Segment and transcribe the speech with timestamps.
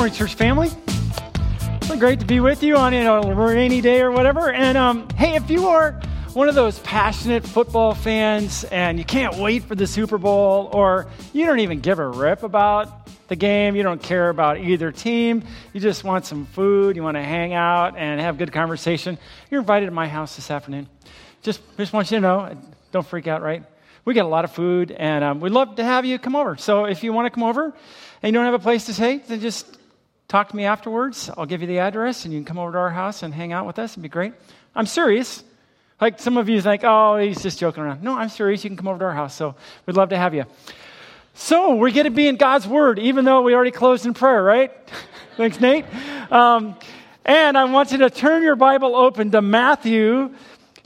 [0.00, 0.70] Morning, church family.
[0.86, 4.50] It's great to be with you on a rainy day or whatever.
[4.50, 5.92] And um, hey, if you are
[6.32, 11.06] one of those passionate football fans and you can't wait for the Super Bowl, or
[11.34, 15.42] you don't even give a rip about the game, you don't care about either team,
[15.74, 19.18] you just want some food, you want to hang out and have good conversation,
[19.50, 20.88] you're invited to my house this afternoon.
[21.42, 22.56] Just, just want you to know,
[22.90, 23.64] don't freak out, right?
[24.06, 26.56] We get a lot of food, and um, we'd love to have you come over.
[26.56, 27.64] So if you want to come over
[28.22, 29.76] and you don't have a place to stay, then just
[30.30, 31.28] talk to me afterwards.
[31.36, 33.52] I'll give you the address, and you can come over to our house and hang
[33.52, 33.94] out with us.
[33.94, 34.32] It'd be great.
[34.76, 35.42] I'm serious.
[36.00, 38.04] Like some of you think, oh, he's just joking around.
[38.04, 38.62] No, I'm serious.
[38.62, 39.34] You can come over to our house.
[39.34, 39.56] So
[39.86, 40.44] we'd love to have you.
[41.34, 44.42] So we're going to be in God's Word, even though we already closed in prayer,
[44.42, 44.70] right?
[45.36, 45.84] Thanks, Nate.
[46.30, 46.76] Um,
[47.24, 50.32] and I want you to turn your Bible open to Matthew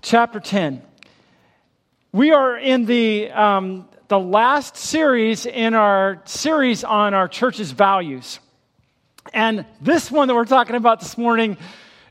[0.01, 0.83] chapter 10.
[2.12, 8.41] We are in the, um, the last series in our series on our church's values.
[9.33, 11.56] And this one that we're talking about this morning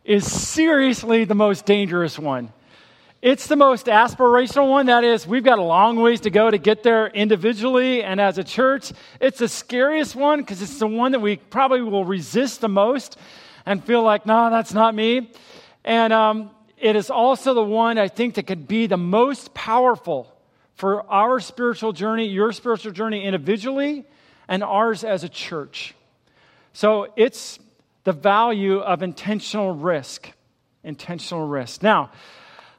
[0.03, 2.51] is seriously the most dangerous one.
[3.21, 4.87] It's the most aspirational one.
[4.87, 8.37] That is, we've got a long ways to go to get there individually and as
[8.37, 8.91] a church.
[9.21, 13.17] It's the scariest one because it's the one that we probably will resist the most
[13.65, 15.31] and feel like, no, that's not me.
[15.85, 20.29] And um, it is also the one I think that could be the most powerful
[20.75, 24.05] for our spiritual journey, your spiritual journey individually,
[24.49, 25.95] and ours as a church.
[26.73, 27.59] So it's
[28.03, 30.31] the value of intentional risk.
[30.83, 31.81] Intentional risk.
[31.81, 32.11] Now,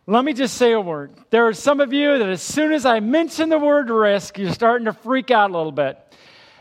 [0.06, 1.12] let me just say a word.
[1.30, 4.52] There are some of you that as soon as I mention the word risk, you're
[4.52, 5.98] starting to freak out a little bit.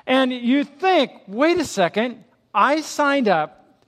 [0.05, 3.81] And you think, wait a second, I signed up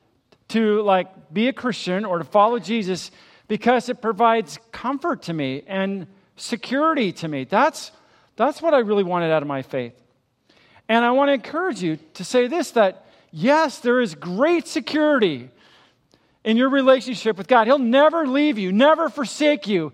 [0.50, 3.12] to like be a Christian or to follow Jesus
[3.48, 7.46] because it provides comfort to me and security to me.
[7.46, 7.92] That's,
[8.36, 9.94] that's what I really wanted out of my faith.
[10.90, 13.05] And I want to encourage you to say this that
[13.36, 15.50] yes, there is great security
[16.46, 17.68] in your relationship with God.
[17.68, 19.92] He'll never leave you, never forsake you.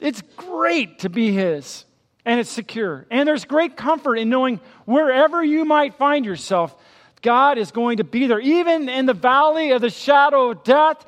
[0.00, 1.84] It's great to be His,
[2.24, 3.06] and it's secure.
[3.10, 6.74] And there's great comfort in knowing wherever you might find yourself,
[7.22, 8.40] God is going to be there.
[8.40, 11.04] Even in the valley of the shadow of death,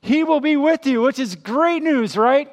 [0.00, 2.50] he will be with you, which is great news, right?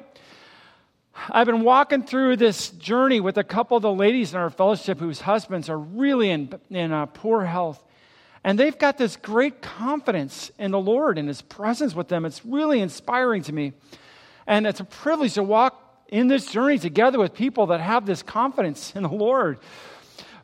[1.30, 4.98] I've been walking through this journey with a couple of the ladies in our fellowship
[4.98, 7.82] whose husbands are really in, in uh, poor health.
[8.44, 12.24] And they've got this great confidence in the Lord and His presence with them.
[12.24, 13.72] It's really inspiring to me.
[14.46, 18.22] And it's a privilege to walk in this journey together with people that have this
[18.22, 19.58] confidence in the Lord.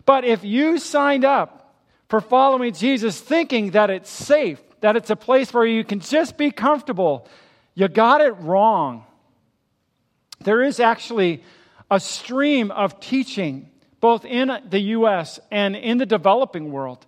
[0.07, 1.75] But if you signed up
[2.09, 6.39] for following Jesus thinking that it's safe, that it's a place where you can just
[6.39, 7.29] be comfortable,
[7.75, 9.05] you got it wrong.
[10.41, 11.43] There is actually
[11.91, 13.71] a stream of teaching,
[14.01, 15.41] both in the U.S.
[15.51, 17.05] and in the developing world,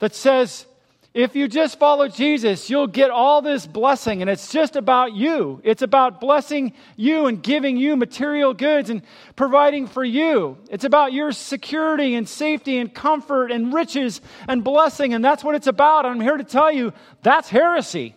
[0.00, 0.66] that says
[1.12, 5.60] if you just follow Jesus, you'll get all this blessing, and it's just about you.
[5.64, 9.02] It's about blessing you and giving you material goods and
[9.34, 10.56] providing for you.
[10.70, 15.56] It's about your security and safety and comfort and riches and blessing, and that's what
[15.56, 16.06] it's about.
[16.06, 18.14] I'm here to tell you that's heresy.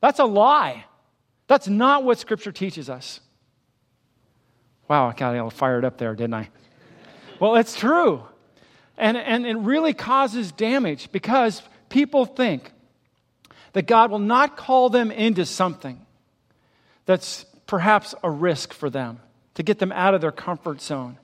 [0.00, 0.86] That's a lie.
[1.48, 3.20] That's not what Scripture teaches us.
[4.88, 6.48] Wow, I got all fired up there, didn't I?
[7.40, 8.22] Well, it's true.
[8.96, 12.72] And, and it really causes damage because people think
[13.72, 16.00] that God will not call them into something
[17.06, 19.20] that's perhaps a risk for them
[19.54, 21.18] to get them out of their comfort zone.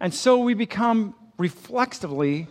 [0.00, 2.48] And so we become reflexively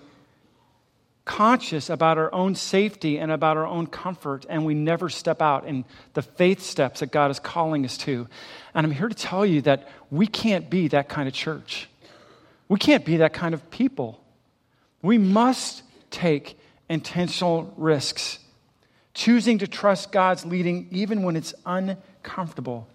[1.26, 5.66] conscious about our own safety and about our own comfort, and we never step out
[5.66, 8.28] in the faith steps that God is calling us to.
[8.74, 11.90] And I'm here to tell you that we can't be that kind of church.
[12.68, 14.22] We can't be that kind of people.
[15.06, 16.58] We must take
[16.90, 18.40] intentional risks,
[19.14, 22.88] choosing to trust God's leading even when it's uncomfortable.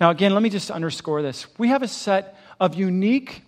[0.00, 1.46] Now, again, let me just underscore this.
[1.58, 3.42] We have a set of unique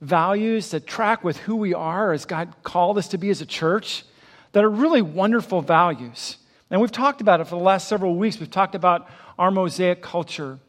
[0.00, 3.46] values that track with who we are as God called us to be as a
[3.46, 4.04] church
[4.52, 6.36] that are really wonderful values.
[6.70, 8.38] And we've talked about it for the last several weeks.
[8.38, 9.08] We've talked about
[9.40, 10.60] our mosaic culture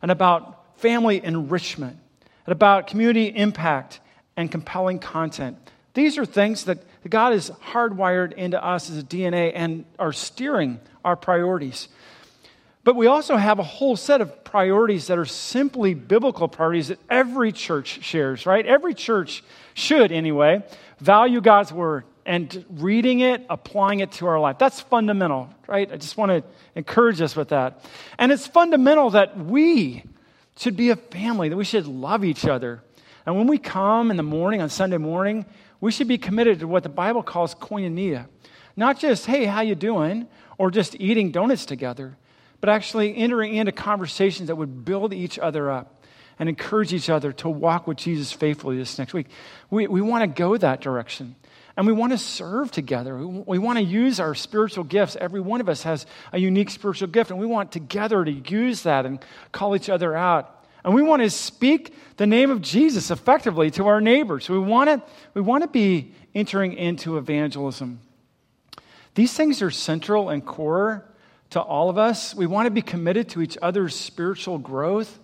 [0.00, 1.98] and about family enrichment
[2.46, 3.98] and about community impact
[4.36, 5.58] and compelling content.
[5.94, 6.78] These are things that
[7.08, 11.88] God is hardwired into us as a DNA and are steering our priorities.
[12.84, 16.98] But we also have a whole set of priorities that are simply biblical priorities that
[17.08, 18.66] every church shares, right?
[18.66, 19.44] Every church
[19.74, 20.64] should, anyway,
[20.98, 24.58] value God's word and reading it, applying it to our life.
[24.58, 25.90] That's fundamental, right?
[25.92, 27.84] I just want to encourage us with that.
[28.18, 30.04] And it's fundamental that we
[30.56, 32.82] should be a family, that we should love each other.
[33.26, 35.46] And when we come in the morning, on Sunday morning,
[35.82, 38.28] we should be committed to what the Bible calls koinonia.
[38.76, 40.28] Not just, hey, how you doing?
[40.56, 42.16] Or just eating donuts together,
[42.60, 46.04] but actually entering into conversations that would build each other up
[46.38, 49.26] and encourage each other to walk with Jesus faithfully this next week.
[49.70, 51.34] We, we want to go that direction.
[51.76, 53.18] And we want to serve together.
[53.18, 55.16] We, we want to use our spiritual gifts.
[55.20, 58.82] Every one of us has a unique spiritual gift, and we want together to use
[58.82, 59.18] that and
[59.50, 60.61] call each other out.
[60.84, 64.48] And we want to speak the name of Jesus effectively to our neighbors.
[64.48, 65.02] We want to,
[65.34, 68.00] we want to be entering into evangelism.
[69.14, 71.04] These things are central and core
[71.50, 72.34] to all of us.
[72.34, 75.18] We want to be committed to each other's spiritual growth.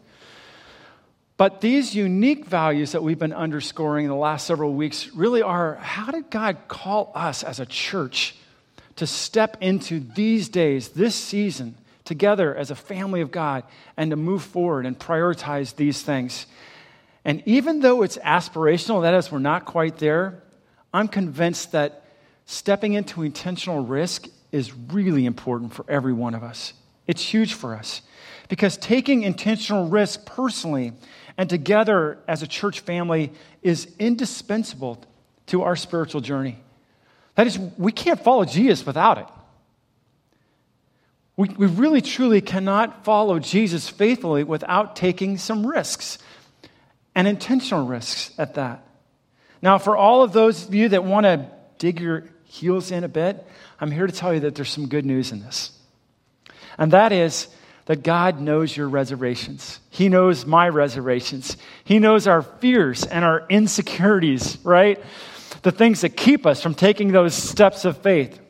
[1.39, 5.77] But these unique values that we've been underscoring in the last several weeks really are
[5.77, 8.35] how did God call us as a church
[8.97, 11.77] to step into these days, this season,
[12.09, 13.63] together as a family of God
[13.97, 16.47] and to move forward and prioritize these things?
[17.25, 20.43] And even though it's aspirational, that is, we're not quite there,
[20.93, 22.05] I'm convinced that
[22.47, 26.73] stepping into intentional risk is really important for every one of us.
[27.07, 28.03] It's huge for us
[28.49, 30.93] because taking intentional risk personally
[31.37, 33.33] and together as a church family
[33.63, 35.05] is indispensable
[35.47, 36.59] to our spiritual journey.
[37.35, 39.27] That is, we can't follow Jesus without it.
[41.39, 46.19] We, we really truly cannot follow Jesus faithfully without taking some risks
[47.15, 48.85] and intentional risks at that.
[49.63, 51.49] Now, for all of those of you that want to
[51.79, 53.47] dig your heels in a bit,
[53.81, 55.71] I'm here to tell you that there's some good news in this.
[56.77, 57.47] And that is
[57.87, 59.79] that God knows your reservations.
[59.91, 61.57] He knows my reservations.
[61.85, 65.01] He knows our fears and our insecurities, right?
[65.63, 68.41] The things that keep us from taking those steps of faith.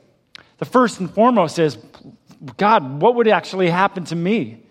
[0.57, 1.77] The first and foremost is
[2.57, 4.63] God, what would actually happen to me?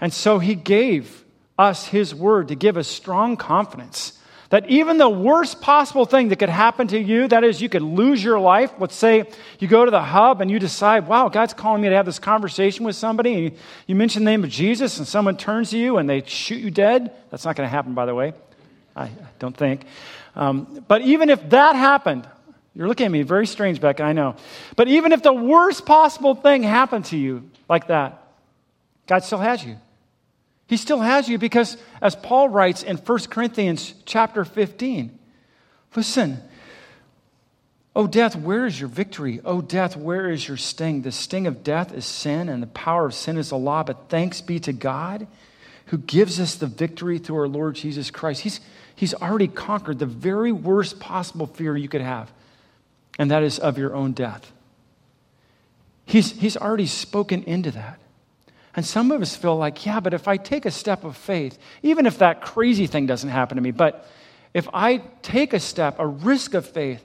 [0.00, 1.24] And so He gave
[1.58, 4.18] us His word to give us strong confidence
[4.52, 7.80] that even the worst possible thing that could happen to you, that is, you could
[7.80, 8.70] lose your life.
[8.78, 9.24] Let's say
[9.58, 12.18] you go to the hub and you decide, wow, God's calling me to have this
[12.18, 13.46] conversation with somebody.
[13.46, 16.56] And you, mention the name of Jesus and someone turns to you and they shoot
[16.60, 17.12] you dead.
[17.30, 18.34] That's not going to happen, by the way.
[18.94, 19.08] I
[19.38, 19.86] don't think.
[20.36, 22.28] Um, but even if that happened,
[22.74, 24.36] you're looking at me very strange, Becca, I know.
[24.76, 28.22] But even if the worst possible thing happened to you like that,
[29.06, 29.76] God still has you.
[30.68, 35.18] He still has you because, as Paul writes in 1 Corinthians chapter 15,
[35.94, 36.38] listen,
[37.94, 39.40] O death, where is your victory?
[39.44, 41.02] O death, where is your sting?
[41.02, 43.82] The sting of death is sin, and the power of sin is the law.
[43.82, 45.26] But thanks be to God
[45.86, 48.40] who gives us the victory through our Lord Jesus Christ.
[48.40, 48.60] He's,
[48.94, 52.32] he's already conquered the very worst possible fear you could have,
[53.18, 54.52] and that is of your own death.
[56.04, 57.98] He's, he's already spoken into that.
[58.74, 61.58] And some of us feel like, yeah, but if I take a step of faith,
[61.82, 64.06] even if that crazy thing doesn't happen to me, but
[64.54, 67.04] if I take a step, a risk of faith,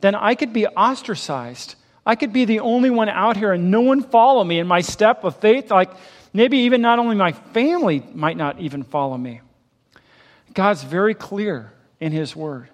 [0.00, 1.74] then I could be ostracized.
[2.04, 4.82] I could be the only one out here and no one follow me in my
[4.82, 5.70] step of faith.
[5.70, 5.90] Like
[6.32, 9.40] maybe even not only my family might not even follow me.
[10.52, 12.68] God's very clear in His Word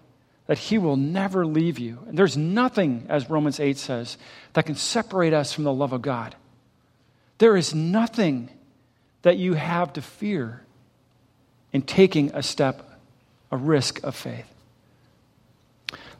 [0.46, 1.98] that He will never leave you.
[2.08, 4.18] And there's nothing, as Romans 8 says,
[4.54, 6.34] that can separate us from the love of God.
[7.38, 8.50] There is nothing
[9.22, 10.62] that you have to fear
[11.72, 13.00] in taking a step,
[13.50, 14.46] a risk of faith.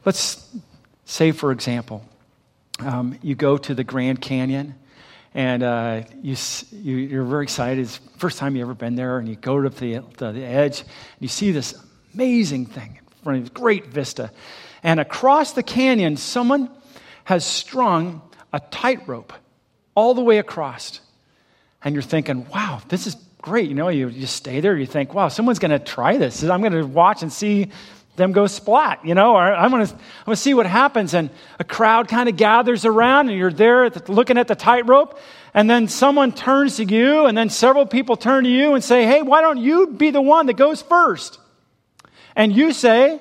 [0.05, 0.49] Let's
[1.05, 2.05] say, for example,
[2.81, 4.75] um, you go to the Grand Canyon
[5.35, 6.37] and uh, you,
[6.73, 7.81] you, are very excited.
[7.81, 10.45] It's the first time you've ever been there, and you go to the, to the
[10.45, 10.88] edge, and
[11.21, 11.75] you see this
[12.12, 14.31] amazing thing in front of you, great vista.
[14.83, 16.71] And across the canyon, someone
[17.25, 19.33] has strung a tightrope
[19.95, 21.00] all the way across
[21.85, 23.69] and you're thinking, wow, this is great.
[23.69, 26.43] You know, you just stay there, you think, wow, someone's going to try this.
[26.45, 27.71] I'm going to watch and see
[28.14, 31.14] them go splat, you know, or I'm going to, I'm to see what happens.
[31.14, 35.19] And a crowd kind of gathers around, and you're there the, looking at the tightrope,
[35.55, 39.07] and then someone turns to you, and then several people turn to you and say,
[39.07, 41.38] hey, why don't you be the one that goes first?
[42.35, 43.21] And you say,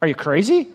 [0.00, 0.68] are you crazy?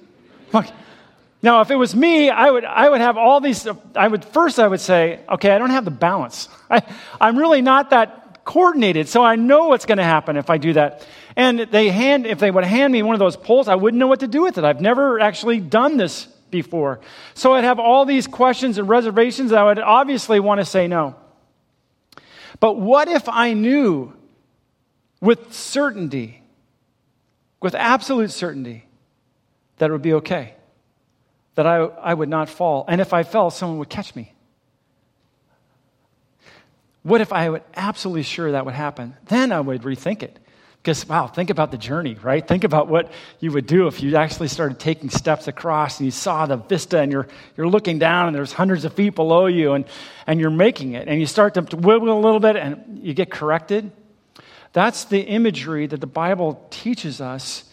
[1.41, 3.67] Now, if it was me, I would, I would have all these.
[3.95, 6.47] I would first, I would say, okay, I don't have the balance.
[6.69, 6.81] I,
[7.19, 10.73] I'm really not that coordinated, so I know what's going to happen if I do
[10.73, 11.05] that.
[11.35, 14.07] And they hand, if they would hand me one of those poles, I wouldn't know
[14.07, 14.63] what to do with it.
[14.63, 16.99] I've never actually done this before,
[17.33, 19.51] so I'd have all these questions and reservations.
[19.51, 21.15] I would obviously want to say no.
[22.59, 24.13] But what if I knew
[25.19, 26.42] with certainty,
[27.63, 28.85] with absolute certainty,
[29.77, 30.53] that it would be okay?
[31.55, 32.85] that I, I would not fall.
[32.87, 34.33] And if I fell, someone would catch me.
[37.03, 39.15] What if I was absolutely sure that would happen?
[39.25, 40.39] Then I would rethink it.
[40.81, 42.45] Because, wow, think about the journey, right?
[42.45, 46.11] Think about what you would do if you actually started taking steps across and you
[46.11, 49.73] saw the vista and you're, you're looking down and there's hundreds of feet below you
[49.73, 49.85] and,
[50.27, 51.07] and you're making it.
[51.07, 53.91] And you start to wiggle a little bit and you get corrected.
[54.73, 57.63] That's the imagery that the Bible teaches us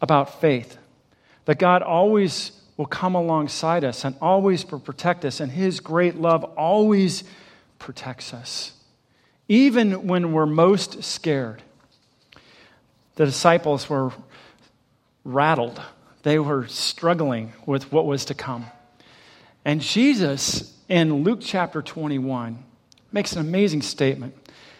[0.00, 0.78] about faith.
[1.46, 6.44] That God always will come alongside us and always protect us, and His great love
[6.56, 7.24] always
[7.78, 8.72] protects us,
[9.48, 11.62] even when we're most scared
[13.16, 14.12] the disciples were
[15.24, 15.80] rattled.
[16.22, 18.66] They were struggling with what was to come.
[19.64, 22.62] And Jesus, in Luke chapter 21,
[23.12, 24.34] makes an amazing statement.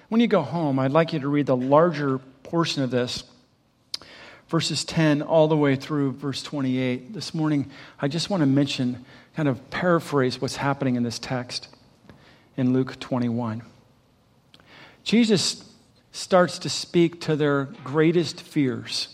[0.09, 3.25] When you go home, I'd like you to read the larger portion of this,
[4.49, 7.15] verses 10 all the way through verse 28.
[7.15, 11.69] This morning, I just want to mention, kind of paraphrase what's happening in this text
[12.57, 13.63] in Luke 21.
[15.05, 15.65] Jesus
[16.13, 19.09] starts to speak to their greatest fears.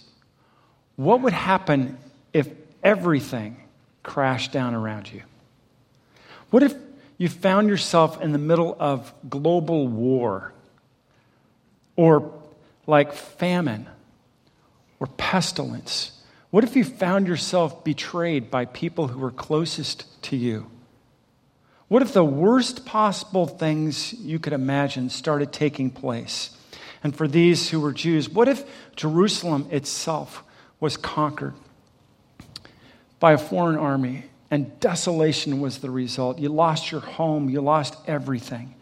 [0.97, 1.99] What would happen
[2.33, 2.49] if
[2.83, 3.57] everything
[4.03, 5.23] crashed down around you?
[6.51, 6.75] What if
[7.17, 10.53] you found yourself in the middle of global war
[11.97, 12.33] or
[12.87, 13.89] like famine
[14.99, 16.13] or pestilence?
[16.51, 20.67] What if you found yourself betrayed by people who were closest to you?
[21.89, 26.57] What if the worst possible things you could imagine started taking place?
[27.03, 30.45] And for these who were Jews, what if Jerusalem itself
[30.79, 31.55] was conquered
[33.19, 36.39] by a foreign army and desolation was the result?
[36.39, 38.75] You lost your home, you lost everything.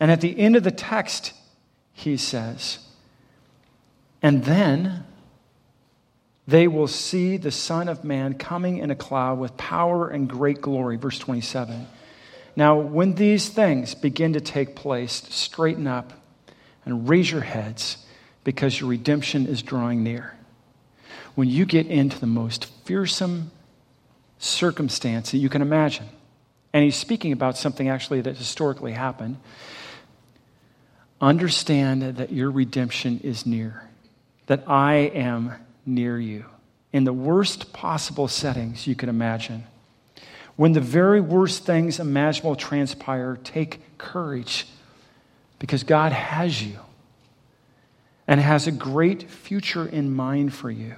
[0.00, 1.32] And at the end of the text,
[1.96, 2.78] he says,
[4.22, 5.04] and then
[6.46, 10.60] they will see the Son of Man coming in a cloud with power and great
[10.60, 10.96] glory.
[10.96, 11.86] Verse 27.
[12.54, 16.12] Now, when these things begin to take place, straighten up
[16.84, 18.04] and raise your heads
[18.44, 20.36] because your redemption is drawing near.
[21.34, 23.50] When you get into the most fearsome
[24.38, 26.06] circumstance that you can imagine,
[26.74, 29.38] and he's speaking about something actually that historically happened,
[31.20, 33.82] understand that your redemption is near,
[34.46, 35.54] that I am
[35.84, 36.44] near you
[36.92, 39.64] in the worst possible settings you can imagine.
[40.56, 44.66] When the very worst things imaginable transpire, take courage
[45.58, 46.78] because God has you
[48.26, 50.94] and has a great future in mind for you.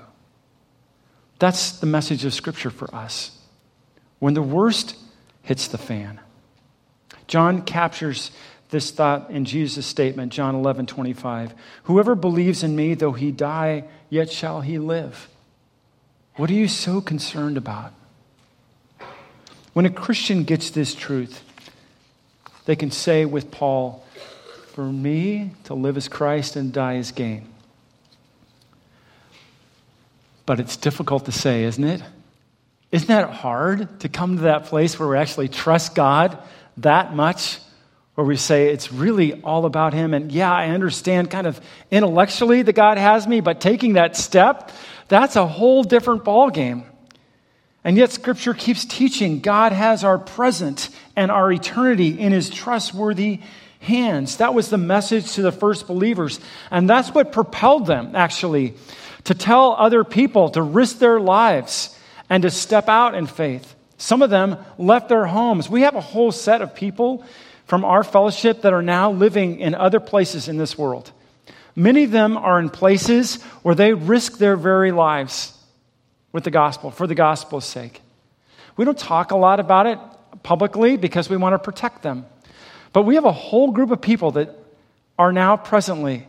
[1.39, 3.37] That's the message of Scripture for us.
[4.19, 4.97] When the worst
[5.43, 6.21] hits the fan,
[7.27, 8.31] John captures
[8.71, 11.55] this thought in Jesus' statement, John 11, 25.
[11.85, 15.29] Whoever believes in me, though he die, yet shall he live.
[16.37, 17.93] What are you so concerned about?
[19.73, 21.43] When a Christian gets this truth,
[22.67, 24.05] they can say with Paul,
[24.75, 27.49] for me, to live as Christ and die as gain.
[30.47, 32.03] But it's difficult to say, isn't it?
[32.91, 36.39] Isn't that hard to come to that place where we actually trust God
[36.79, 37.59] that much?
[38.19, 40.13] Where we say it's really all about Him.
[40.13, 44.73] And yeah, I understand kind of intellectually that God has me, but taking that step,
[45.07, 46.85] that's a whole different ballgame.
[47.85, 53.39] And yet, Scripture keeps teaching God has our present and our eternity in His trustworthy
[53.79, 54.39] hands.
[54.39, 56.41] That was the message to the first believers.
[56.73, 58.75] And that's what propelled them, actually,
[59.25, 61.97] to tell other people to risk their lives
[62.29, 63.77] and to step out in faith.
[63.97, 65.71] Some of them left their homes.
[65.71, 67.25] We have a whole set of people
[67.69, 71.13] from our fellowship that are now living in other places in this world.
[71.77, 75.53] Many of them are in places where they risk their very lives
[76.33, 78.01] with the gospel, for the gospel's sake.
[78.77, 79.99] We don't talk a lot about it
[80.43, 82.25] publicly because we want to protect them.
[82.95, 84.49] But we have a whole group of people that
[85.19, 86.27] are now presently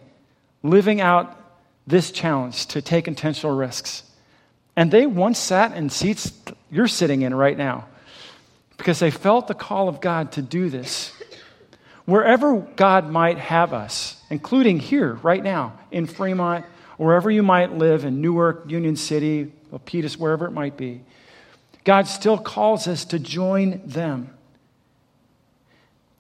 [0.62, 1.36] living out
[1.88, 4.04] this challenge to take intentional risks.
[4.76, 6.34] And they once sat in seats
[6.70, 7.88] you're sitting in right now
[8.78, 11.14] because they felt the call of God to do this.
[12.10, 16.66] Wherever God might have us, including here right now in Fremont,
[16.98, 21.02] wherever you might live in Newark, Union City, Milpitas, wherever it might be,
[21.84, 24.32] God still calls us to join them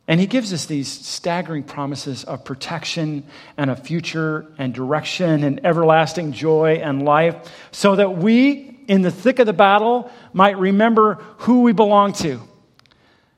[0.09, 3.23] and he gives us these staggering promises of protection
[3.57, 7.35] and a future and direction and everlasting joy and life
[7.71, 12.41] so that we, in the thick of the battle, might remember who we belong to.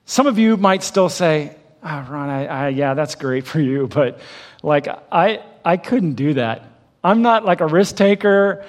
[0.06, 3.86] Some of you might still say, oh, Ron, I, I, yeah, that's great for you,
[3.88, 4.20] but
[4.62, 6.68] like, I, I couldn't do that.
[7.04, 8.64] I'm not like a risk taker.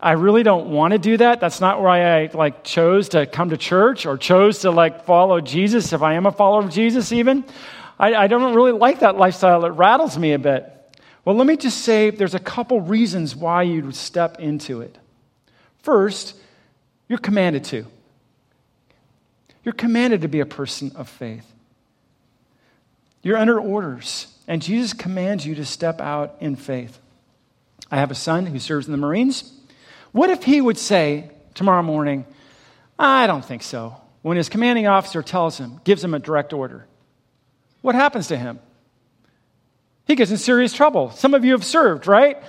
[0.00, 1.40] I really don't want to do that.
[1.40, 5.40] That's not why I like chose to come to church or chose to like follow
[5.40, 5.92] Jesus.
[5.92, 7.44] If I am a follower of Jesus, even,
[7.98, 9.64] I, I don't really like that lifestyle.
[9.64, 10.72] It rattles me a bit.
[11.24, 14.96] Well, let me just say there's a couple reasons why you'd step into it.
[15.82, 16.34] First,
[17.08, 17.84] you're commanded to.
[19.64, 21.44] You're commanded to be a person of faith.
[23.22, 26.98] You're under orders, and Jesus commands you to step out in faith.
[27.90, 29.52] I have a son who serves in the Marines.
[30.12, 32.26] What if he would say tomorrow morning,
[32.98, 36.86] I don't think so, when his commanding officer tells him, gives him a direct order?
[37.82, 38.60] What happens to him?
[40.06, 41.10] He gets in serious trouble.
[41.10, 42.42] Some of you have served, right?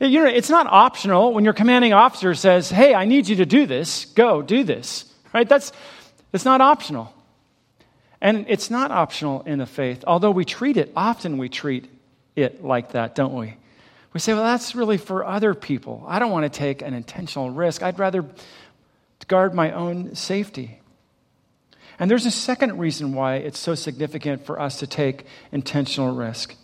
[0.00, 3.46] You know, it's not optional when your commanding officer says, Hey, I need you to
[3.46, 4.04] do this.
[4.04, 5.10] Go, do this.
[5.32, 5.48] Right?
[5.48, 5.72] That's
[6.32, 7.12] it's not optional.
[8.20, 11.90] And it's not optional in the faith, although we treat it, often we treat
[12.34, 13.56] it like that, don't we?
[14.12, 16.02] We say, well, that's really for other people.
[16.06, 17.82] I don't want to take an intentional risk.
[17.82, 18.24] I'd rather
[19.28, 20.80] guard my own safety.
[21.98, 26.54] And there's a second reason why it's so significant for us to take intentional risk.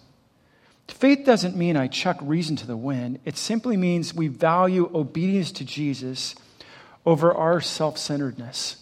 [0.88, 3.18] Faith doesn't mean I chuck reason to the wind.
[3.24, 6.34] It simply means we value obedience to Jesus
[7.06, 8.76] over our self centeredness.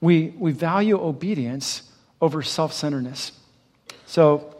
[0.00, 1.82] We, we value obedience
[2.20, 3.32] over self centeredness.
[4.06, 4.54] So,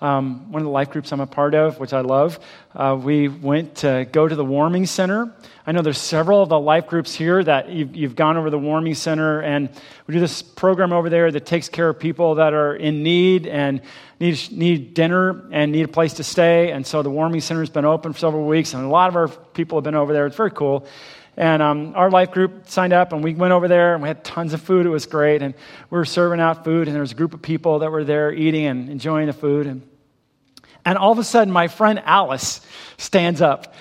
[0.00, 2.38] um, one of the life groups I'm a part of, which I love,
[2.74, 5.32] uh, we went to go to the warming center.
[5.66, 8.58] I know there's several of the life groups here that you've, you've gone over the
[8.58, 9.70] warming center, and
[10.06, 13.46] we do this program over there that takes care of people that are in need
[13.46, 13.80] and
[14.20, 16.72] need, need dinner and need a place to stay.
[16.72, 19.16] And so the warming center has been open for several weeks, and a lot of
[19.16, 20.26] our people have been over there.
[20.26, 20.86] It's very cool.
[21.36, 24.24] And um, our life group signed up, and we went over there, and we had
[24.24, 24.86] tons of food.
[24.86, 25.42] It was great.
[25.42, 25.54] And
[25.90, 28.32] we were serving out food, and there was a group of people that were there
[28.32, 29.66] eating and enjoying the food.
[29.66, 29.82] And,
[30.84, 32.62] and all of a sudden, my friend Alice
[32.96, 33.74] stands up.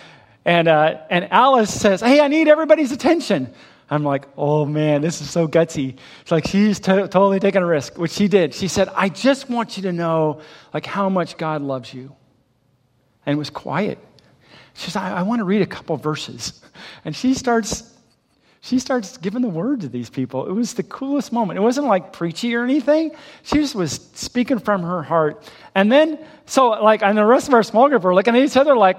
[0.44, 3.54] And, uh, and Alice says, Hey, I need everybody's attention.
[3.90, 5.98] I'm like, oh man, this is so gutsy.
[6.22, 8.54] It's like she's t- totally taking a risk, which she did.
[8.54, 10.42] She said, I just want you to know
[10.74, 12.16] like how much God loves you.
[13.26, 14.00] And it was quiet.
[14.76, 16.62] She says, I, I want to read a couple verses.
[17.04, 17.92] And she starts
[18.66, 20.48] she starts giving the word to these people.
[20.48, 21.60] It was the coolest moment.
[21.60, 23.12] It wasn't like preachy or anything.
[23.44, 25.48] She just was speaking from her heart.
[25.76, 28.58] And then, so like, and the rest of our small group were looking at each
[28.58, 28.98] other like,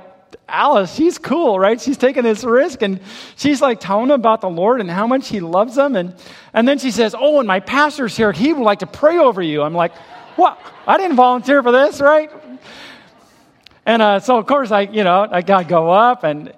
[0.48, 1.80] Alice, she's cool, right?
[1.80, 3.00] She's taking this risk and
[3.34, 5.96] she's like telling them about the Lord and how much He loves them.
[5.96, 6.14] And,
[6.52, 8.30] and then she says, Oh, and my pastor's here.
[8.30, 9.62] He would like to pray over you.
[9.62, 9.96] I'm like,
[10.36, 10.60] What?
[10.86, 12.30] I didn't volunteer for this, right?
[13.86, 16.52] And uh, so, of course, I, you know, I got to go up and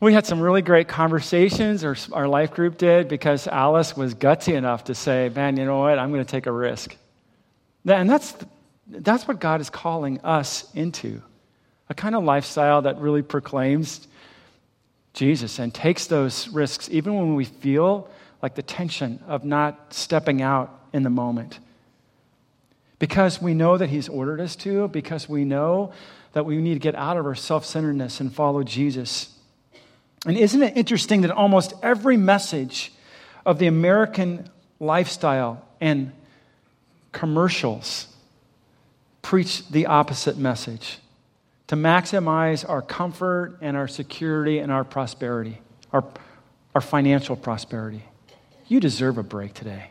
[0.00, 4.54] we had some really great conversations, or our life group did, because Alice was gutsy
[4.54, 5.98] enough to say, Man, you know what?
[5.98, 6.96] I'm going to take a risk.
[7.86, 8.34] And that's,
[8.88, 11.22] that's what God is calling us into
[11.88, 14.06] a kind of lifestyle that really proclaims
[15.12, 18.08] Jesus and takes those risks, even when we feel
[18.42, 21.58] like the tension of not stepping out in the moment.
[22.98, 25.92] Because we know that He's ordered us to, because we know
[26.34, 29.30] that we need to get out of our self centeredness and follow Jesus.
[30.26, 32.92] And isn't it interesting that almost every message
[33.46, 34.48] of the American
[34.80, 36.12] lifestyle and
[37.12, 38.08] commercials
[39.22, 40.98] preach the opposite message
[41.68, 45.58] to maximize our comfort and our security and our prosperity,
[45.92, 46.04] our,
[46.74, 48.02] our financial prosperity.
[48.66, 49.86] You deserve a break today,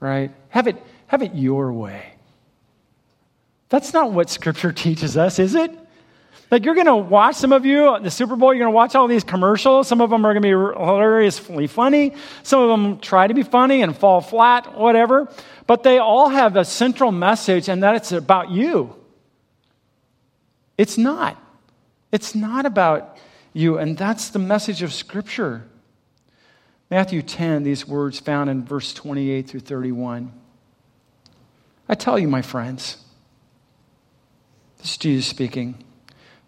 [0.00, 0.32] right?
[0.48, 2.14] Have it, have it your way.
[3.70, 5.76] That's not what Scripture teaches us, is it?
[6.50, 8.96] Like, you're going to watch some of you, the Super Bowl, you're going to watch
[8.96, 9.86] all these commercials.
[9.86, 12.12] Some of them are going to be hilariously funny.
[12.42, 15.32] Some of them try to be funny and fall flat, whatever.
[15.68, 18.96] But they all have a central message, and that it's about you.
[20.76, 21.40] It's not.
[22.10, 23.16] It's not about
[23.52, 25.68] you, and that's the message of Scripture.
[26.90, 30.32] Matthew 10, these words found in verse 28 through 31.
[31.88, 32.96] I tell you, my friends,
[34.80, 35.82] this is Jesus speaking.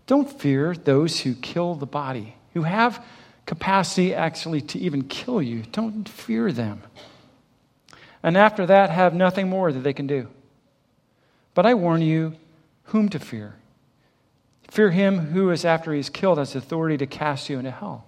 [0.07, 3.05] Don't fear those who kill the body, who have
[3.47, 5.62] capacity actually to even kill you.
[5.73, 6.83] Don't fear them.
[8.23, 10.29] And after that, have nothing more that they can do.
[11.55, 12.37] But I warn you
[12.85, 13.55] whom to fear.
[14.71, 18.07] Fear him who is, after he is killed, has authority to cast you into hell.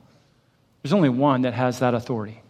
[0.82, 2.40] There's only one that has that authority.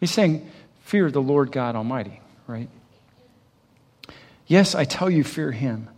[0.00, 0.50] He's saying,
[0.82, 2.68] Fear the Lord God Almighty, right?
[4.46, 5.88] Yes, I tell you, fear him.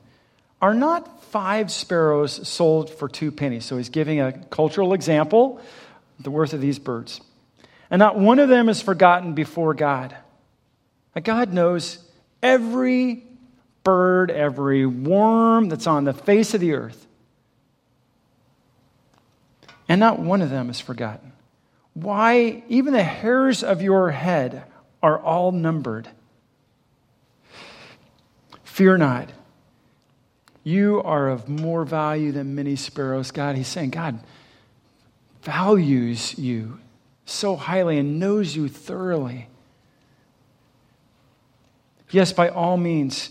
[0.61, 3.65] Are not five sparrows sold for two pennies?
[3.65, 5.61] So he's giving a cultural example
[6.19, 7.21] the worth of these birds.
[7.91, 10.17] And not one of them is forgotten before God.
[11.23, 11.99] God knows
[12.43, 13.25] every
[13.83, 17.07] bird, every worm that's on the face of the earth.
[19.89, 21.33] And not one of them is forgotten.
[21.95, 24.65] Why, even the hairs of your head
[25.03, 26.09] are all numbered.
[28.65, 29.31] Fear not.
[30.69, 33.31] You are of more value than many sparrows.
[33.31, 34.21] God, he's saying, God
[35.43, 36.79] values you
[37.25, 39.49] so highly and knows you thoroughly.
[42.11, 43.31] Yes, by all means,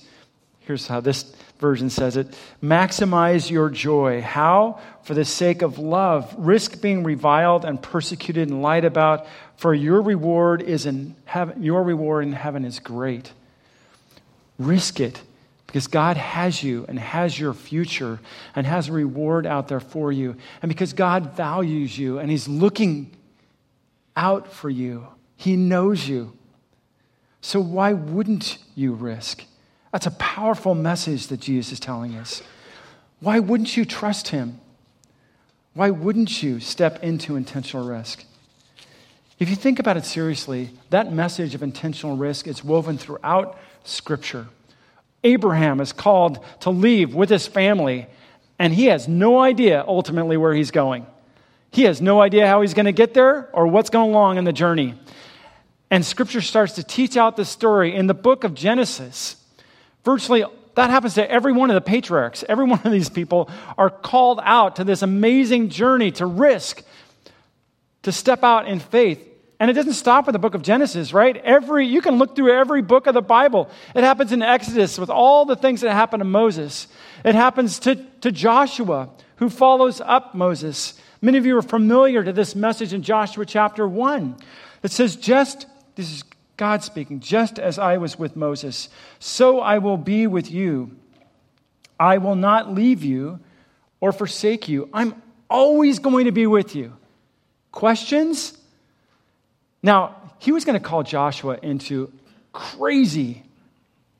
[0.61, 4.19] here's how this version says it maximize your joy.
[4.19, 4.79] How?
[5.03, 6.33] For the sake of love.
[6.39, 11.83] Risk being reviled and persecuted and lied about, for your reward is in heaven, your
[11.83, 13.31] reward in heaven is great.
[14.57, 15.21] Risk it
[15.67, 18.19] because God has you and has your future
[18.55, 20.35] and has a reward out there for you.
[20.61, 23.15] And because God values you and He's looking
[24.15, 26.33] out for you, He knows you.
[27.41, 29.43] So why wouldn't you risk?
[29.91, 32.41] That's a powerful message that Jesus is telling us.
[33.19, 34.59] Why wouldn't you trust him?
[35.73, 38.25] Why wouldn't you step into intentional risk?
[39.39, 44.47] If you think about it seriously, that message of intentional risk is woven throughout Scripture.
[45.27, 48.07] Abraham is called to leave with his family,
[48.57, 51.05] and he has no idea ultimately where he's going.
[51.71, 54.45] He has no idea how he's going to get there or what's going along in
[54.45, 54.95] the journey.
[55.91, 59.35] And Scripture starts to teach out the story in the book of Genesis.
[60.03, 60.43] Virtually,
[60.75, 62.43] that happens to every one of the patriarchs.
[62.47, 66.83] Every one of these people are called out to this amazing journey to risk,
[68.03, 69.19] to step out in faith.
[69.59, 71.35] And it doesn't stop with the book of Genesis, right?
[71.37, 73.69] Every you can look through every book of the Bible.
[73.95, 76.87] It happens in Exodus with all the things that happen to Moses.
[77.25, 80.99] It happens to, to Joshua, who follows up Moses.
[81.21, 84.37] Many of you are familiar to this message in Joshua chapter 1.
[84.83, 85.65] It says, just,
[85.95, 86.23] this is
[86.55, 88.89] God speaking, just as I was with Moses,
[89.19, 90.95] so I will be with you.
[91.99, 93.39] I will not leave you
[93.99, 94.87] or forsake you.
[94.93, 96.95] I'm always going to be with you.
[97.71, 98.57] Questions?
[99.81, 102.11] Now, he was going to call Joshua into
[102.53, 103.43] crazy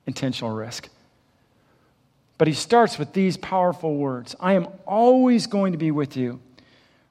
[0.06, 0.88] intentional risk.
[2.38, 6.40] But he starts with these powerful words I am always going to be with you.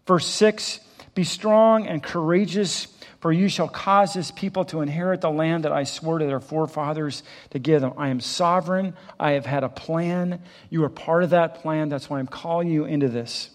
[0.06, 0.80] Verse 6
[1.16, 2.88] Be strong and courageous
[3.20, 6.40] for you shall cause this people to inherit the land that I swore to their
[6.40, 7.94] forefathers to give them.
[7.98, 8.94] I am sovereign.
[9.20, 10.42] I have had a plan.
[10.70, 11.90] You are part of that plan.
[11.90, 13.50] That's why I'm calling you into this.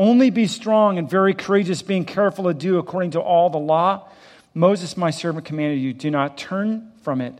[0.00, 4.08] Only be strong and very courageous, being careful to do according to all the law.
[4.54, 7.38] Moses, my servant, commanded you do not turn from it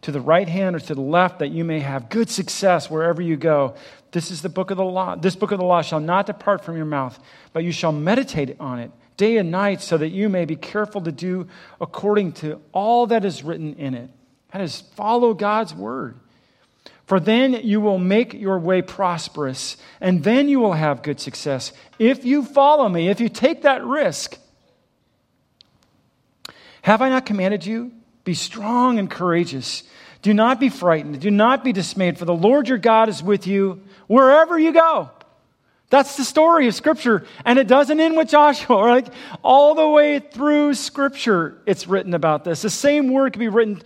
[0.00, 3.20] to the right hand or to the left, that you may have good success wherever
[3.20, 3.74] you go.
[4.10, 5.16] This is the book of the law.
[5.16, 7.18] This book of the law shall not depart from your mouth,
[7.52, 11.02] but you shall meditate on it day and night, so that you may be careful
[11.02, 11.46] to do
[11.78, 14.08] according to all that is written in it.
[14.50, 16.18] That is, follow God's word.
[17.12, 21.70] For then you will make your way prosperous, and then you will have good success.
[21.98, 24.38] If you follow me, if you take that risk,
[26.80, 27.92] have I not commanded you?
[28.24, 29.82] Be strong and courageous.
[30.22, 31.20] Do not be frightened.
[31.20, 35.10] Do not be dismayed, for the Lord your God is with you wherever you go.
[35.90, 37.26] That's the story of Scripture.
[37.44, 38.76] And it doesn't end with Joshua.
[38.88, 39.08] Like
[39.42, 42.62] all the way through Scripture, it's written about this.
[42.62, 43.82] The same word can be written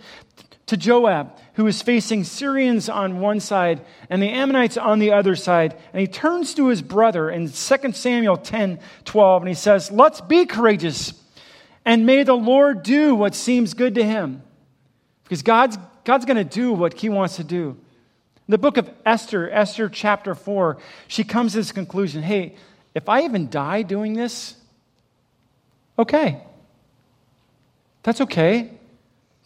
[0.67, 5.35] to Joab, who is facing Syrians on one side and the Ammonites on the other
[5.35, 5.75] side.
[5.91, 10.21] And he turns to his brother in 2 Samuel 10 12, and he says, Let's
[10.21, 11.13] be courageous,
[11.83, 14.43] and may the Lord do what seems good to him.
[15.23, 18.87] Because God's, God's going to do what he wants to do In the book of
[19.03, 22.55] Esther, Esther chapter 4, she comes to this conclusion hey,
[22.93, 24.53] if I even die doing this,
[25.97, 26.39] okay.
[28.03, 28.69] That's okay.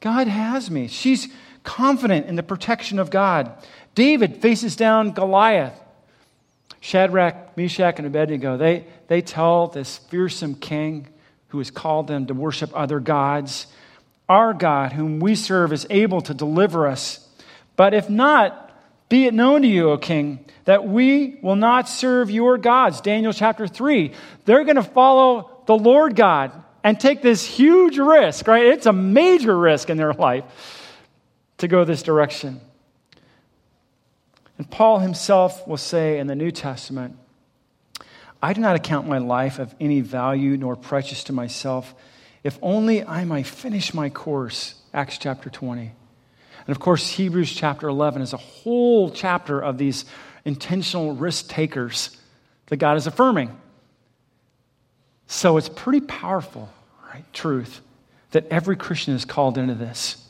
[0.01, 0.89] God has me.
[0.89, 1.29] She's
[1.63, 3.51] confident in the protection of God.
[3.95, 5.79] David faces down Goliath.
[6.79, 11.07] Shadrach, Meshach, and Abednego, they, they tell this fearsome king
[11.49, 13.67] who has called them to worship other gods,
[14.27, 17.27] Our God, whom we serve, is able to deliver us.
[17.75, 18.71] But if not,
[19.09, 23.01] be it known to you, O king, that we will not serve your gods.
[23.01, 24.13] Daniel chapter 3.
[24.45, 26.51] They're going to follow the Lord God
[26.83, 28.65] and take this huge risk, right?
[28.65, 30.45] It's a major risk in their life
[31.61, 32.61] to go this direction.
[34.57, 37.17] And Paul himself will say in the New Testament,
[38.43, 41.95] I do not account my life of any value nor precious to myself,
[42.43, 44.75] if only I might finish my course.
[44.93, 45.93] Acts chapter 20
[46.67, 50.05] and of course, Hebrews chapter 11 is a whole chapter of these
[50.45, 52.15] intentional risk takers
[52.67, 53.57] that God is affirming.
[55.27, 56.69] So it's pretty powerful,
[57.09, 57.25] right?
[57.33, 57.81] Truth
[58.31, 60.20] that every Christian is called into this.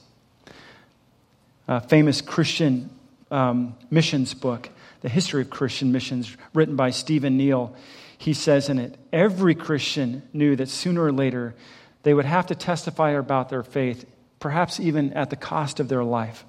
[1.71, 2.89] A famous Christian
[3.31, 4.67] um, missions book,
[4.99, 7.73] The History of Christian Missions, written by Stephen Neill,
[8.17, 11.55] he says in it every Christian knew that sooner or later
[12.03, 14.05] they would have to testify about their faith
[14.41, 16.43] perhaps even at the cost of their life.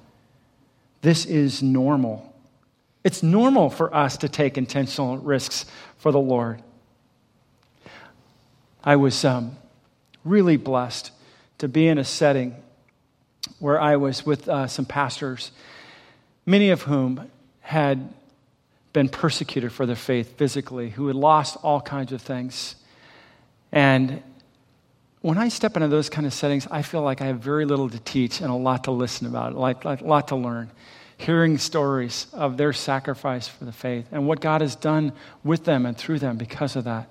[1.02, 2.34] This is normal.
[3.04, 5.66] It's normal for us to take intentional risks
[5.98, 6.60] for the Lord.
[8.82, 9.56] I was um,
[10.24, 11.12] really blessed
[11.58, 12.56] to be in a setting
[13.62, 15.52] where I was with uh, some pastors,
[16.44, 18.12] many of whom had
[18.92, 22.74] been persecuted for their faith physically, who had lost all kinds of things.
[23.70, 24.20] And
[25.20, 27.88] when I step into those kind of settings, I feel like I have very little
[27.88, 30.68] to teach and a lot to listen about, like, like, a lot to learn.
[31.16, 35.12] Hearing stories of their sacrifice for the faith and what God has done
[35.44, 37.08] with them and through them because of that.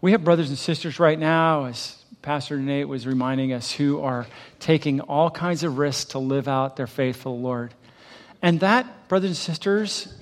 [0.00, 1.95] We have brothers and sisters right now, as
[2.26, 4.26] Pastor Nate was reminding us, who are
[4.58, 7.72] taking all kinds of risks to live out their faith for the Lord.
[8.42, 10.12] And that, brothers and sisters,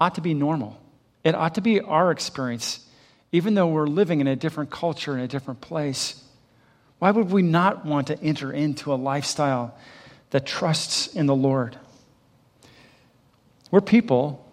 [0.00, 0.80] ought to be normal.
[1.22, 2.86] It ought to be our experience
[3.30, 6.24] even though we're living in a different culture, in a different place.
[6.98, 9.76] Why would we not want to enter into a lifestyle
[10.30, 11.76] that trusts in the Lord?
[13.70, 14.50] We're people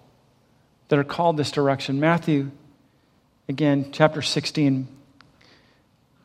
[0.89, 2.02] that are called this direction.
[2.02, 2.52] Matthew,
[3.48, 4.89] again, chapter 16,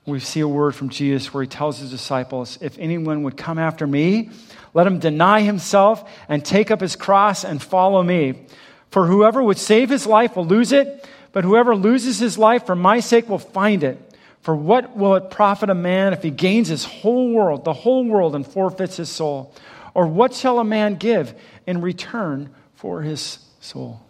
[0.04, 3.58] we see a word from Jesus where he tells his disciples, If anyone would come
[3.58, 4.30] after me,
[4.74, 8.46] let him deny himself and take up his cross and follow me.
[8.90, 12.76] For whoever would save his life will lose it but whoever loses his life for
[12.76, 13.98] my sake will find it.
[14.42, 18.04] For what will it profit a man if he gains his whole world, the whole
[18.04, 19.54] world, and forfeits his soul?
[19.94, 21.34] Or what shall a man give
[21.66, 24.00] in return for his soul?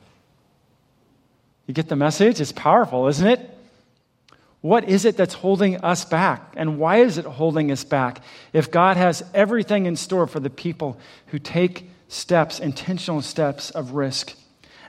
[1.66, 2.40] You get the message?
[2.40, 3.51] It's powerful, isn't it?
[4.62, 6.54] What is it that's holding us back?
[6.56, 8.22] And why is it holding us back
[8.52, 13.90] if God has everything in store for the people who take steps, intentional steps of
[13.90, 14.34] risk?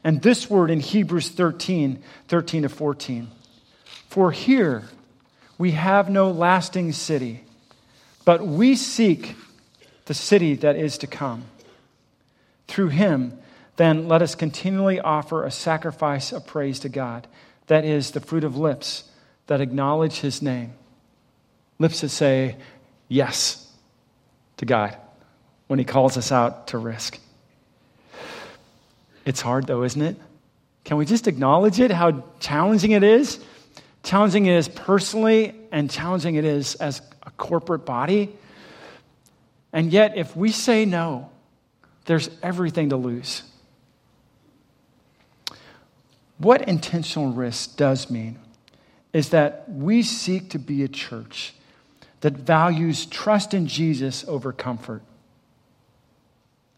[0.03, 3.27] And this word in Hebrews 13, 13 to 14.
[4.09, 4.83] For here
[5.57, 7.43] we have no lasting city,
[8.25, 9.35] but we seek
[10.05, 11.45] the city that is to come.
[12.67, 13.39] Through him,
[13.77, 17.27] then let us continually offer a sacrifice of praise to God.
[17.67, 19.05] That is the fruit of lips
[19.47, 20.73] that acknowledge his name.
[21.79, 22.57] Lips that say
[23.07, 23.71] yes
[24.57, 24.97] to God
[25.67, 27.19] when he calls us out to risk.
[29.25, 30.17] It's hard, though, isn't it?
[30.83, 33.39] Can we just acknowledge it, how challenging it is?
[34.03, 38.35] Challenging it is personally, and challenging it is as a corporate body.
[39.71, 41.29] And yet, if we say no,
[42.05, 43.43] there's everything to lose.
[46.37, 48.39] What intentional risk does mean
[49.13, 51.53] is that we seek to be a church
[52.21, 55.03] that values trust in Jesus over comfort.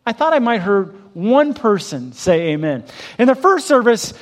[0.05, 2.83] I thought I might heard one person say amen.
[3.17, 4.13] In the first service,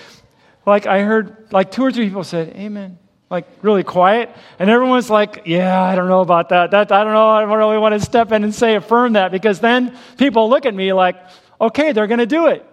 [0.66, 2.98] like I heard like two or three people said amen,
[3.30, 6.72] like really quiet, and everyone's like, "Yeah, I don't know about that.
[6.72, 7.30] That I don't know.
[7.30, 10.66] I don't really want to step in and say affirm that because then people look
[10.66, 11.16] at me like,
[11.60, 12.66] okay, they're going to do it,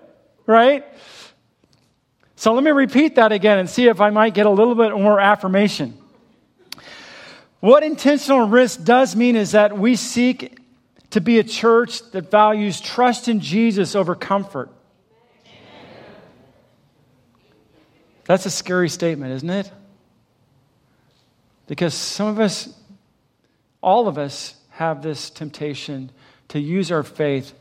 [0.47, 0.85] right?"
[2.41, 4.95] So let me repeat that again and see if I might get a little bit
[4.95, 5.93] more affirmation.
[7.61, 10.57] What intentional risk does mean is that we seek
[11.11, 14.71] to be a church that values trust in Jesus over comfort.
[18.25, 19.71] That's a scary statement, isn't it?
[21.67, 22.75] Because some of us,
[23.83, 26.11] all of us, have this temptation
[26.49, 27.53] to use our faith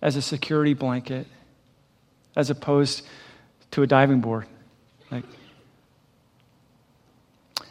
[0.00, 1.26] as a security blanket
[2.34, 3.02] as opposed
[3.76, 4.46] to a diving board.
[5.10, 5.24] Like,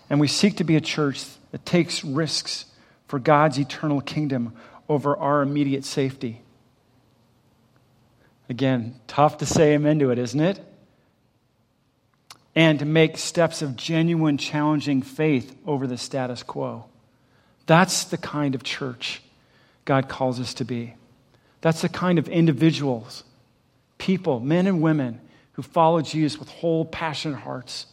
[0.07, 2.65] and we seek to be a church that takes risks
[3.07, 4.53] for God's eternal kingdom
[4.87, 6.43] over our immediate safety.
[8.49, 10.59] Again, tough to say amen to it, isn't it?
[12.53, 16.85] And to make steps of genuine, challenging faith over the status quo.
[17.65, 19.23] That's the kind of church
[19.85, 20.93] God calls us to be.
[21.61, 23.23] That's the kind of individuals,
[23.97, 25.21] people, men and women
[25.55, 27.87] who follow Jesus with whole, passionate hearts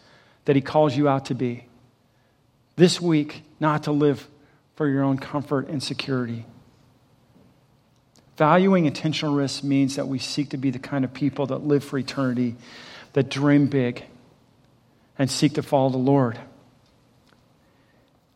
[0.45, 1.67] that He calls you out to be.
[2.77, 4.29] This week, not to live
[4.75, 6.47] for your own comfort and security
[8.37, 11.85] Valuing intentional risk means that we seek to be the kind of people that live
[11.85, 12.57] for eternity,
[13.13, 14.05] that dream big,
[15.19, 16.39] and seek to follow the Lord.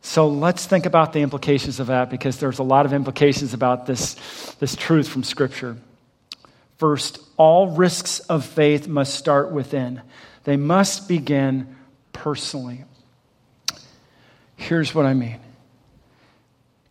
[0.02, 3.86] So let's think about the implications of that because there's a lot of implications about
[3.86, 4.14] this,
[4.60, 5.76] this truth from Scripture.
[6.78, 10.02] First, all risks of faith must start within,
[10.44, 11.76] they must begin
[12.12, 12.84] personally.
[14.56, 15.38] Here's what I mean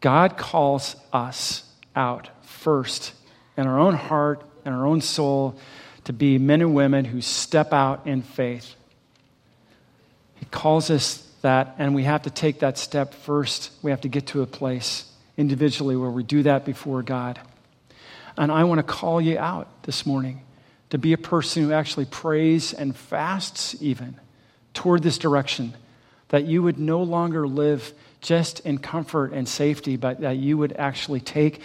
[0.02, 1.64] God calls us
[1.96, 3.14] out first
[3.58, 5.58] in our own heart and our own soul
[6.06, 8.76] to be men and women who step out in faith.
[10.36, 13.72] He calls us that, and we have to take that step first.
[13.82, 17.40] We have to get to a place individually where we do that before God.
[18.38, 20.42] And I want to call you out this morning
[20.90, 24.16] to be a person who actually prays and fasts, even
[24.74, 25.74] toward this direction,
[26.30, 30.74] that you would no longer live just in comfort and safety, but that you would
[30.74, 31.62] actually take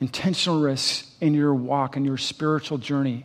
[0.00, 3.24] intentional risks in your walk and your spiritual journey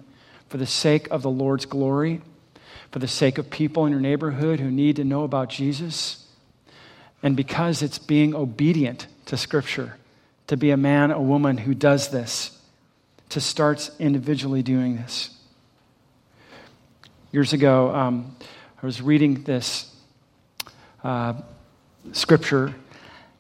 [0.50, 2.22] for the sake of the Lord's glory,
[2.92, 6.28] for the sake of people in your neighborhood who need to know about Jesus,
[7.22, 9.98] and because it's being obedient to Scripture
[10.48, 12.60] to be a man, a woman who does this,
[13.34, 15.36] to start individually doing this.
[17.32, 18.36] Years ago, um,
[18.82, 19.92] I was reading this
[21.04, 21.34] uh,
[22.12, 22.76] scripture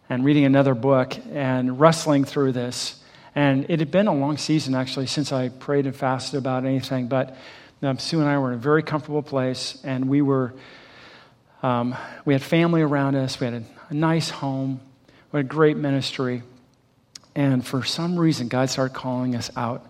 [0.09, 3.03] and reading another book and wrestling through this.
[3.35, 7.07] And it had been a long season, actually, since I prayed and fasted about anything.
[7.07, 7.37] But
[7.83, 10.55] um, Sue and I were in a very comfortable place, and we were,
[11.61, 13.39] um, we had family around us.
[13.39, 14.81] We had a, a nice home.
[15.31, 16.41] We had a great ministry.
[17.35, 19.87] And for some reason, God started calling us out.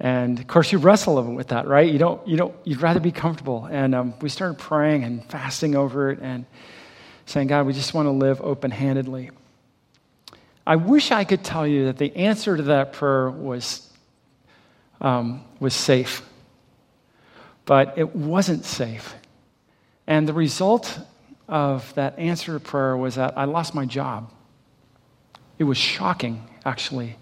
[0.00, 1.90] And of course, you wrestle with that, right?
[1.90, 3.66] You don't, you don't, you'd rather be comfortable.
[3.66, 6.46] And um, we started praying and fasting over it and
[7.26, 9.30] saying, God, we just want to live open handedly.
[10.66, 13.88] I wish I could tell you that the answer to that prayer was,
[15.00, 16.22] um, was safe,
[17.66, 19.14] but it wasn't safe.
[20.06, 20.98] And the result
[21.48, 24.32] of that answer to prayer was that I lost my job.
[25.58, 27.16] It was shocking, actually.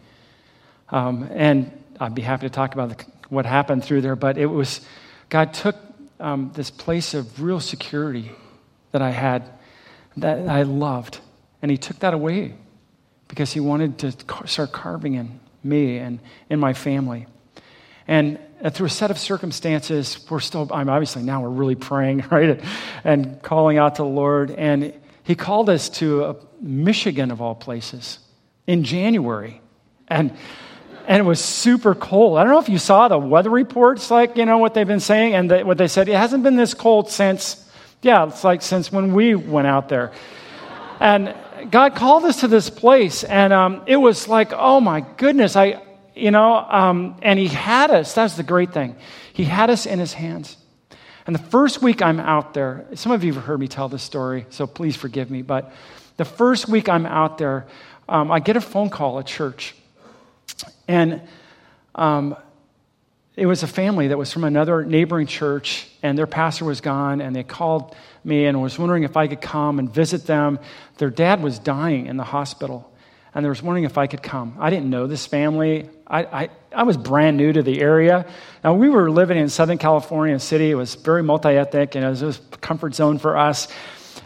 [0.90, 4.46] Um, and I'd be happy to talk about the, what happened through there, but it
[4.46, 4.80] was,
[5.28, 5.76] God took
[6.20, 8.30] um, this place of real security
[8.92, 9.50] that I had,
[10.16, 11.18] that I loved,
[11.62, 12.54] and He took that away
[13.32, 14.12] because he wanted to
[14.46, 17.26] start carving in me and in my family.
[18.06, 22.24] And uh, through a set of circumstances, we're still, I'm obviously now we're really praying,
[22.30, 22.62] right?
[23.04, 24.50] And calling out to the Lord.
[24.50, 24.92] And
[25.22, 28.18] he called us to uh, Michigan, of all places,
[28.66, 29.60] in January.
[30.08, 30.36] And
[31.06, 32.38] and it was super cold.
[32.38, 35.00] I don't know if you saw the weather reports, like, you know, what they've been
[35.00, 36.08] saying, and the, what they said.
[36.08, 37.68] It hasn't been this cold since,
[38.02, 40.12] yeah, it's like since when we went out there.
[41.00, 41.34] And
[41.70, 45.82] God called us to this place, and um, it was like, oh my goodness, I,
[46.14, 48.14] you know, um, and He had us.
[48.14, 48.96] That's the great thing.
[49.32, 50.56] He had us in His hands.
[51.26, 54.02] And the first week I'm out there, some of you have heard me tell this
[54.02, 55.72] story, so please forgive me, but
[56.16, 57.66] the first week I'm out there,
[58.08, 59.74] um, I get a phone call at church.
[60.88, 61.22] And
[61.94, 62.36] um,
[63.36, 67.20] it was a family that was from another neighboring church, and their pastor was gone,
[67.20, 70.58] and they called me and was wondering if I could come and visit them.
[70.98, 72.91] Their dad was dying in the hospital,
[73.34, 74.56] and they was wondering if I could come.
[74.58, 75.88] I didn't know this family.
[76.06, 78.26] I, I, I was brand new to the area.
[78.62, 80.70] Now, we were living in Southern California city.
[80.70, 83.68] It was very multi-ethnic, and it was, it was a comfort zone for us,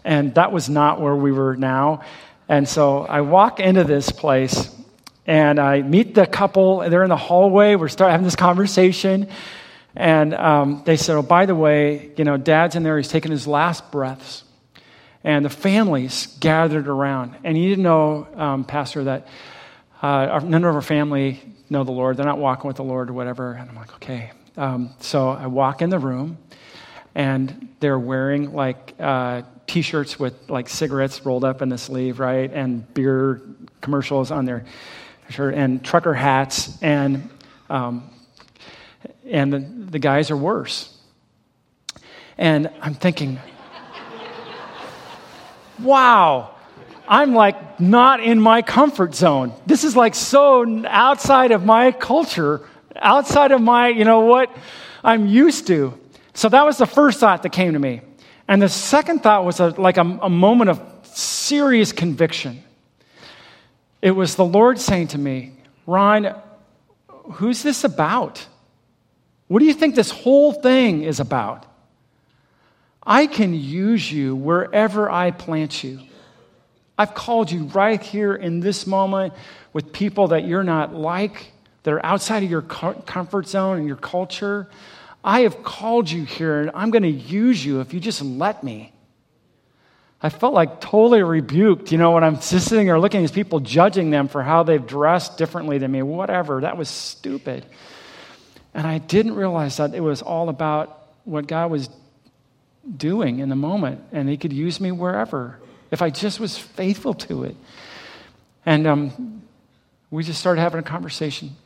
[0.04, 2.02] and that was not where we were now.
[2.48, 4.74] And so I walk into this place,
[5.26, 6.80] and I meet the couple.
[6.80, 7.74] They're in the hallway.
[7.76, 9.28] We're starting having this conversation.
[9.96, 12.96] And um, they said, Oh, by the way, you know, dad's in there.
[12.98, 14.44] He's taking his last breaths.
[15.26, 17.34] And the families gathered around.
[17.42, 19.26] And you didn't know, um, Pastor, that
[20.00, 22.16] uh, none of our family know the Lord.
[22.16, 23.54] They're not walking with the Lord or whatever.
[23.54, 24.30] And I'm like, Okay.
[24.56, 26.38] Um, so I walk in the room,
[27.16, 32.20] and they're wearing like uh, t shirts with like cigarettes rolled up in the sleeve,
[32.20, 32.48] right?
[32.50, 33.42] And beer
[33.80, 34.64] commercials on their
[35.28, 36.80] shirt, and trucker hats.
[36.80, 37.28] And
[37.68, 38.08] um,
[39.28, 40.96] and the, the guys are worse.
[42.38, 43.40] And I'm thinking,
[45.80, 46.54] wow,
[47.08, 49.52] I'm like not in my comfort zone.
[49.66, 54.54] This is like so outside of my culture, outside of my, you know, what
[55.04, 55.98] I'm used to.
[56.34, 58.00] So that was the first thought that came to me.
[58.48, 62.62] And the second thought was a, like a, a moment of serious conviction.
[64.02, 65.52] It was the Lord saying to me,
[65.86, 66.34] Ron,
[67.08, 68.46] who's this about?
[69.48, 71.66] What do you think this whole thing is about?
[73.06, 76.00] I can use you wherever I plant you.
[76.98, 79.34] I've called you right here in this moment
[79.72, 81.52] with people that you're not like,
[81.82, 84.68] that are outside of your comfort zone and your culture.
[85.22, 88.64] I have called you here, and I'm going to use you if you just let
[88.64, 88.92] me.
[90.22, 93.30] I felt like totally rebuked, you know, when I'm just sitting there looking at these
[93.30, 96.02] people, judging them for how they've dressed differently than me.
[96.02, 96.62] Whatever.
[96.62, 97.66] That was stupid.
[98.72, 101.90] And I didn't realize that it was all about what God was
[102.96, 105.58] doing in the moment, and He could use me wherever
[105.90, 107.56] if I just was faithful to it.
[108.64, 109.42] And um,
[110.10, 111.56] we just started having a conversation.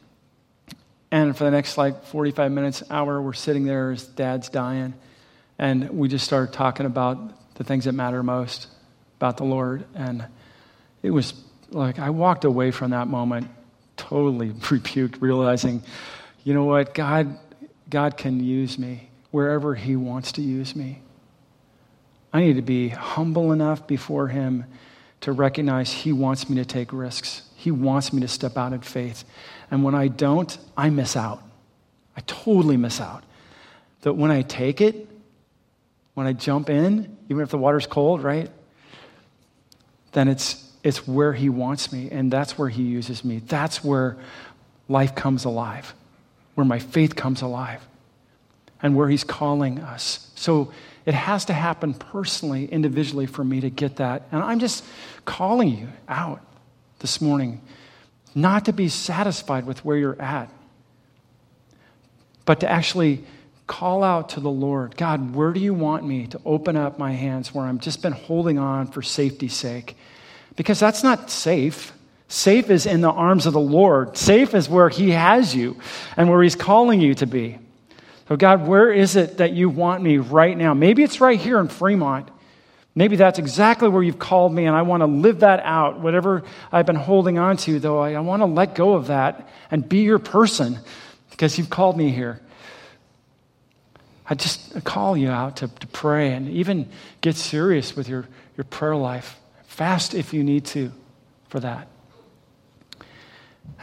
[1.10, 4.94] And for the next like 45 minutes, hour, we're sitting there as dad's dying.
[5.58, 8.68] And we just started talking about the things that matter most
[9.16, 9.84] about the Lord.
[9.94, 10.24] And
[11.02, 11.34] it was
[11.70, 13.48] like I walked away from that moment
[13.96, 15.82] totally rebuked, realizing
[16.42, 16.94] you know what?
[16.94, 17.38] God,
[17.88, 21.02] God can use me wherever He wants to use me.
[22.32, 24.64] I need to be humble enough before Him
[25.22, 27.42] to recognize He wants me to take risks.
[27.56, 29.24] He wants me to step out in faith.
[29.70, 31.42] And when I don't, I miss out.
[32.16, 33.24] I totally miss out.
[34.02, 35.08] That when I take it,
[36.14, 38.50] when I jump in, even if the water's cold, right?
[40.12, 43.40] Then it's it's where he wants me and that's where he uses me.
[43.40, 44.16] That's where
[44.88, 45.94] life comes alive.
[46.54, 47.86] Where my faith comes alive.
[48.82, 50.30] And where he's calling us.
[50.34, 50.72] So
[51.06, 54.28] it has to happen personally, individually for me to get that.
[54.32, 54.84] And I'm just
[55.24, 56.40] calling you out
[56.98, 57.60] this morning
[58.34, 60.50] not to be satisfied with where you're at,
[62.44, 63.24] but to actually
[63.66, 67.12] call out to the Lord God, where do you want me to open up my
[67.12, 69.96] hands where I've just been holding on for safety's sake?
[70.56, 71.92] Because that's not safe.
[72.28, 74.16] Safe is in the arms of the Lord.
[74.16, 75.76] Safe is where He has you
[76.16, 77.58] and where He's calling you to be.
[78.30, 80.72] So, God, where is it that you want me right now?
[80.72, 82.28] Maybe it's right here in Fremont.
[82.94, 85.98] Maybe that's exactly where you've called me, and I want to live that out.
[85.98, 89.48] Whatever I've been holding on to, though, I, I want to let go of that
[89.72, 90.78] and be your person
[91.32, 92.40] because you've called me here.
[94.28, 96.88] I just call you out to, to pray and even
[97.22, 99.40] get serious with your, your prayer life.
[99.64, 100.92] Fast if you need to
[101.48, 101.88] for that.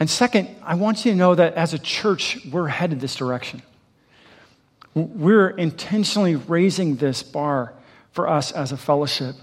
[0.00, 3.60] And second, I want you to know that as a church, we're headed this direction.
[4.94, 7.74] We're intentionally raising this bar
[8.12, 9.36] for us as a fellowship.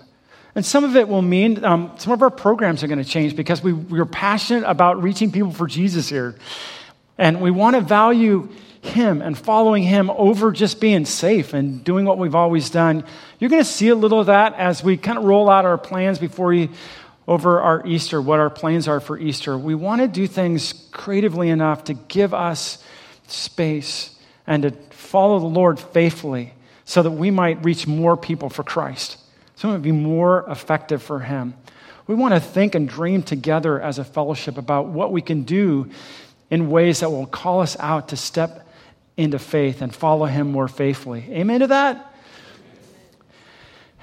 [0.56, 3.36] And some of it will mean um, some of our programs are going to change
[3.36, 6.36] because we, we're passionate about reaching people for Jesus here.
[7.18, 8.50] And we want to value
[8.82, 13.04] Him and following Him over just being safe and doing what we've always done.
[13.40, 15.78] You're going to see a little of that as we kind of roll out our
[15.78, 16.70] plans before you
[17.28, 19.58] over our Easter, what our plans are for Easter.
[19.58, 22.84] We want to do things creatively enough to give us
[23.28, 24.16] space
[24.46, 24.72] and to
[25.06, 26.54] follow the Lord faithfully
[26.84, 29.18] so that we might reach more people for Christ,
[29.56, 31.56] so it might be more effective for Him.
[32.08, 35.90] We want to think and dream together as a fellowship about what we can do
[36.52, 38.68] in ways that will call us out to step
[39.18, 41.26] into faith and follow Him more faithfully.
[41.32, 42.14] Amen to that?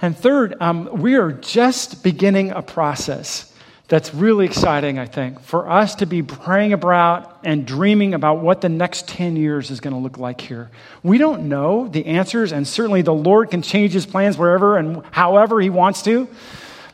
[0.01, 3.52] And third, um, we are just beginning a process
[3.93, 8.63] that's really exciting, I think, for us to be praying about and dreaming about what
[8.63, 10.71] the next 10 years is going to look like here.
[11.03, 15.05] We don't know the answers, and certainly the Lord can change his plans wherever and
[15.11, 16.27] however he wants to.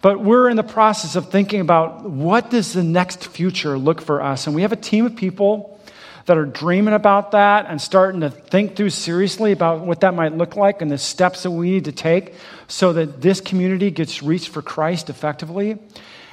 [0.03, 4.21] But we're in the process of thinking about what does the next future look for
[4.21, 4.49] us.
[4.49, 5.79] And we have a team of people
[6.27, 10.37] that are dreaming about that and starting to think through seriously about what that might
[10.37, 12.35] look like and the steps that we need to take
[12.67, 15.79] so that this community gets reached for Christ effectively.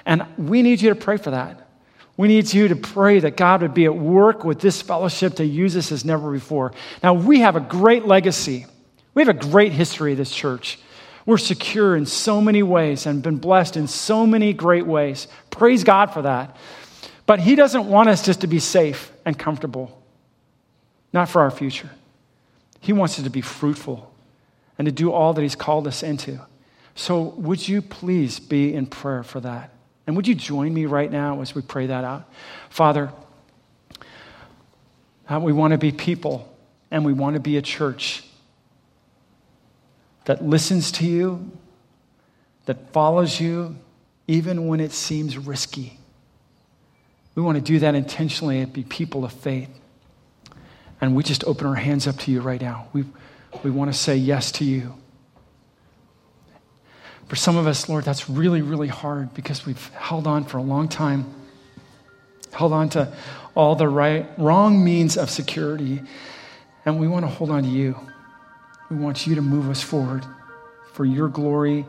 [0.05, 1.61] And we need you to pray for that.
[2.17, 5.45] We need you to pray that God would be at work with this fellowship to
[5.45, 6.71] use us as never before.
[7.03, 8.67] Now, we have a great legacy.
[9.13, 10.79] We have a great history of this church.
[11.25, 15.27] We're secure in so many ways and been blessed in so many great ways.
[15.49, 16.55] Praise God for that.
[17.25, 20.01] But He doesn't want us just to be safe and comfortable,
[21.11, 21.89] not for our future.
[22.79, 24.13] He wants us to be fruitful
[24.77, 26.39] and to do all that He's called us into.
[26.93, 29.74] So, would you please be in prayer for that?
[30.07, 32.29] And would you join me right now as we pray that out?
[32.69, 33.11] Father,
[35.27, 36.51] uh, we want to be people
[36.91, 38.23] and we want to be a church
[40.25, 41.51] that listens to you,
[42.65, 43.75] that follows you,
[44.27, 45.99] even when it seems risky.
[47.35, 49.69] We want to do that intentionally and be people of faith.
[51.01, 52.87] And we just open our hands up to you right now.
[52.93, 53.05] We,
[53.63, 54.95] we want to say yes to you.
[57.35, 60.61] For some of us, Lord, that's really, really hard because we've held on for a
[60.61, 61.25] long time,
[62.53, 63.13] held on to
[63.53, 66.01] all the right, wrong means of security,
[66.85, 67.99] and we want to hold on to you.
[68.89, 70.23] We want you to move us forward
[70.93, 71.85] for your glory,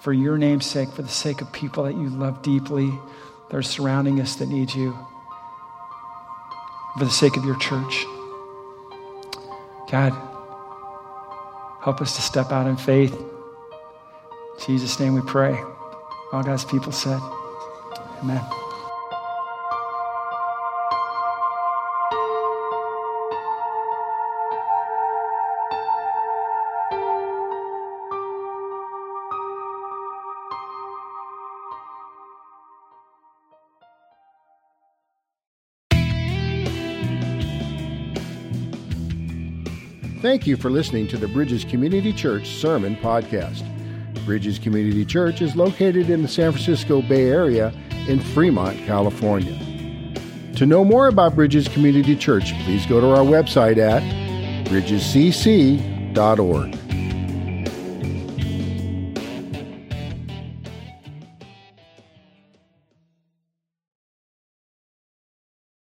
[0.00, 2.90] for your name's sake, for the sake of people that you love deeply,
[3.50, 4.98] that are surrounding us that need you,
[6.98, 8.04] for the sake of your church.
[9.92, 10.10] God,
[11.84, 13.16] help us to step out in faith.
[14.64, 15.58] Jesus' name we pray.
[16.32, 17.20] All God's people said,
[18.22, 18.44] Amen.
[40.20, 43.77] Thank you for listening to the Bridges Community Church Sermon Podcast.
[44.28, 47.72] Bridges Community Church is located in the San Francisco Bay Area
[48.08, 49.58] in Fremont, California.
[50.56, 54.02] To know more about Bridges Community Church, please go to our website at
[54.66, 56.77] bridgescc.org.